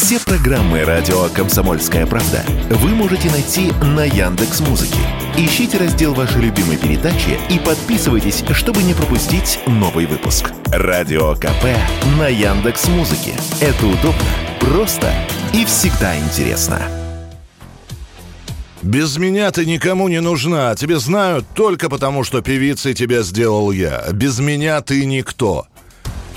[0.00, 5.00] Все программы радио Комсомольская правда вы можете найти на Яндекс Музыке.
[5.36, 10.52] Ищите раздел вашей любимой передачи и подписывайтесь, чтобы не пропустить новый выпуск.
[10.66, 11.64] Радио КП
[12.16, 13.32] на Яндекс Музыке.
[13.60, 14.22] Это удобно,
[14.60, 15.12] просто
[15.52, 16.80] и всегда интересно.
[18.82, 20.76] Без меня ты никому не нужна.
[20.76, 24.04] Тебе знают только потому, что певицей тебя сделал я.
[24.12, 25.66] Без меня ты никто.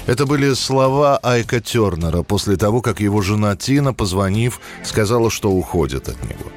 [0.08, 6.10] Это были слова Айка Тернера после того, как его жена Тина, позвонив, сказала, что уходит
[6.10, 6.52] от него.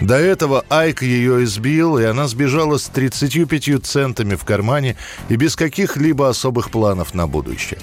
[0.00, 4.96] До этого Айк ее избил, и она сбежала с 35 центами в кармане
[5.28, 7.80] и без каких-либо особых планов на будущее.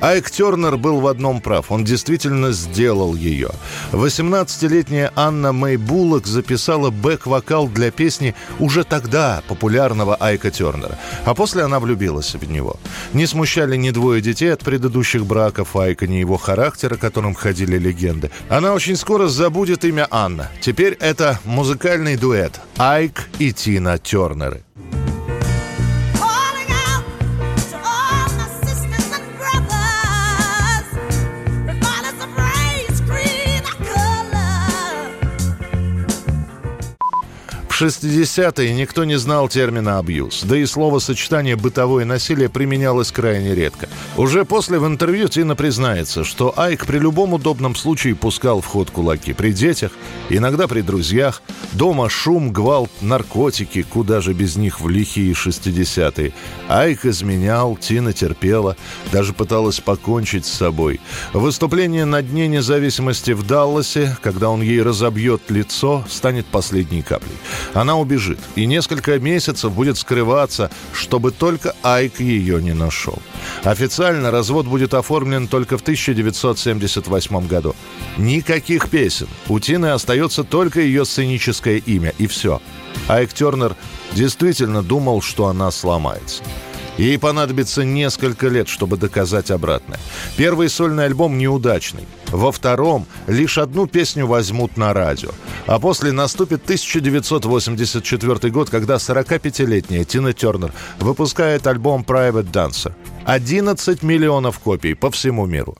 [0.00, 1.72] Айк Тернер был в одном прав.
[1.72, 3.50] Он действительно сделал ее.
[3.92, 10.98] 18-летняя Анна Мэй Буллок записала бэк-вокал для песни уже тогда популярного Айка Тернера.
[11.24, 12.76] А после она влюбилась в него.
[13.14, 18.30] Не смущали ни двое детей от предыдущих браков Айка, ни его характера, которым ходили легенды.
[18.50, 20.50] Она очень скоро забудет имя Анна.
[20.60, 24.64] Теперь это музыкальный дуэт Айк и Тина Тернеры.
[37.74, 43.88] В 60-е никто не знал термина «абьюз», да и словосочетание «бытовое насилие» применялось крайне редко.
[44.16, 48.92] Уже после в интервью Тина признается, что Айк при любом удобном случае пускал в ход
[48.92, 49.90] кулаки при детях,
[50.30, 56.32] иногда при друзьях, дома шум, гвалт, наркотики, куда же без них в лихие 60-е.
[56.68, 58.76] Айк изменял, Тина терпела,
[59.10, 61.00] даже пыталась покончить с собой.
[61.32, 67.34] Выступление на Дне независимости в Далласе, когда он ей разобьет лицо, станет последней каплей.
[67.72, 73.18] Она убежит и несколько месяцев будет скрываться, чтобы только Айк ее не нашел.
[73.62, 77.74] Официально развод будет оформлен только в 1978 году.
[78.18, 79.28] Никаких песен.
[79.48, 82.60] У Тины остается только ее сценическое имя, и все.
[83.08, 83.76] Айк Тернер
[84.12, 86.42] действительно думал, что она сломается.
[86.96, 89.98] Ей понадобится несколько лет, чтобы доказать обратное.
[90.36, 92.06] Первый сольный альбом неудачный.
[92.28, 95.30] Во втором лишь одну песню возьмут на радио.
[95.66, 102.92] А после наступит 1984 год, когда 45-летняя Тина Тернер выпускает альбом Private Dancer.
[103.24, 105.76] 11 миллионов копий по всему миру.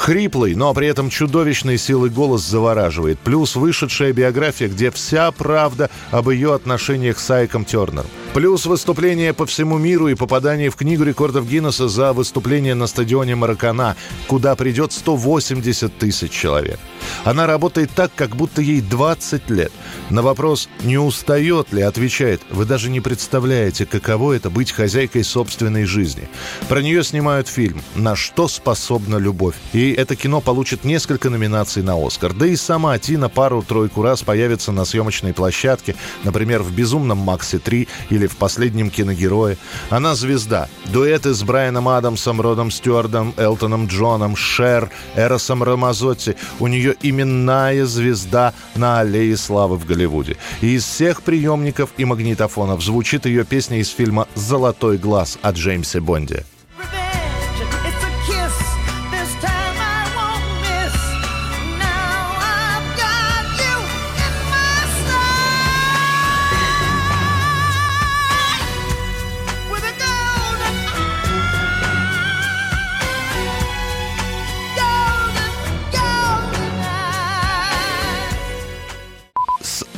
[0.00, 3.18] Хриплый, но при этом чудовищной силы голос завораживает.
[3.18, 8.06] Плюс вышедшая биография, где вся правда об ее отношениях с Айком Тернером.
[8.32, 13.34] Плюс выступление по всему миру и попадание в Книгу рекордов Гиннесса за выступление на стадионе
[13.34, 13.96] Маракана,
[14.28, 16.78] куда придет 180 тысяч человек.
[17.24, 19.72] Она работает так, как будто ей 20 лет.
[20.10, 25.84] На вопрос, не устает ли, отвечает, вы даже не представляете, каково это быть хозяйкой собственной
[25.84, 26.28] жизни.
[26.68, 29.56] Про нее снимают фильм «На что способна любовь».
[29.72, 32.32] И это кино получит несколько номинаций на «Оскар».
[32.32, 37.88] Да и сама Тина пару-тройку раз появится на съемочной площадке, например, в «Безумном Максе 3»
[38.10, 39.56] или в «Последнем киногерое».
[39.90, 40.68] Она звезда.
[40.86, 46.36] Дуэты с Брайаном Адамсом, Родом Стюардом, Элтоном Джоном, Шер, Эросом Рамазотти.
[46.58, 50.36] У нее именная звезда на аллее славы в Голливуде.
[50.60, 56.00] И из всех приемников и магнитофонов звучит ее песня из фильма «Золотой глаз» от Джеймса
[56.00, 56.44] Бонди.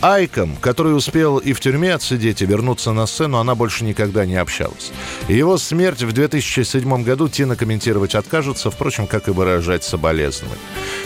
[0.03, 4.35] Айком, который успел и в тюрьме отсидеть, и вернуться на сцену, она больше никогда не
[4.35, 4.91] общалась.
[5.29, 10.59] Его смерть в 2007 году Тина комментировать откажется, впрочем, как и выражать соболезнования.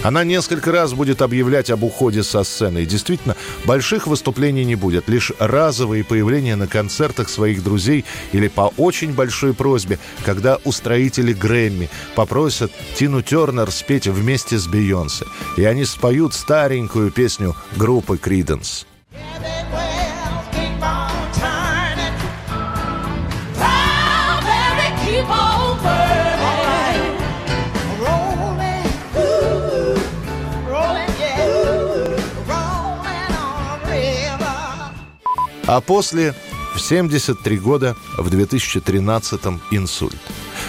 [0.03, 2.85] Она несколько раз будет объявлять об уходе со сцены.
[2.85, 5.11] И действительно, больших выступлений не будет.
[5.11, 11.91] Лишь разовые появления на концертах своих друзей или по очень большой просьбе, когда устроители Грэмми
[12.15, 15.27] попросят Тину Тернер спеть вместе с Бейонсе.
[15.59, 18.86] И они споют старенькую песню группы Криденс.
[35.67, 36.35] А после
[36.75, 40.21] В 73 года, в 2013-м инсульт.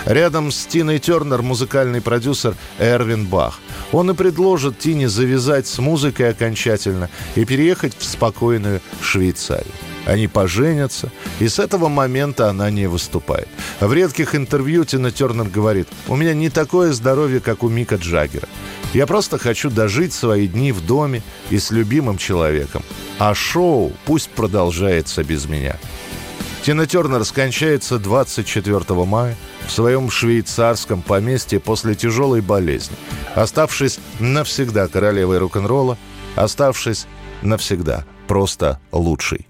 [0.05, 3.59] Рядом с Тиной Тернер музыкальный продюсер Эрвин Бах.
[3.91, 9.73] Он и предложит Тине завязать с музыкой окончательно и переехать в спокойную Швейцарию.
[10.07, 13.49] Они поженятся, и с этого момента она не выступает.
[13.81, 18.47] В редких интервью Тина Тернер говорит, «У меня не такое здоровье, как у Мика Джаггера.
[18.93, 22.83] Я просто хочу дожить свои дни в доме и с любимым человеком.
[23.19, 25.75] А шоу пусть продолжается без меня».
[26.63, 29.35] Тина Тернер скончается 24 мая
[29.67, 32.95] в своем швейцарском поместье после тяжелой болезни,
[33.35, 35.97] оставшись навсегда королевой рок-н-ролла,
[36.35, 37.07] оставшись
[37.41, 39.46] навсегда просто лучшей.